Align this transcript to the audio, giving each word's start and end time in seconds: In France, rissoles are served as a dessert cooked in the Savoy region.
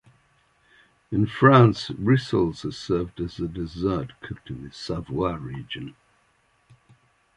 In 1.11 1.27
France, 1.27 1.89
rissoles 1.91 2.65
are 2.65 2.71
served 2.71 3.19
as 3.21 3.37
a 3.37 3.47
dessert 3.47 4.13
cooked 4.19 4.49
in 4.49 4.63
the 4.63 4.71
Savoy 4.73 5.33
region. 5.35 5.95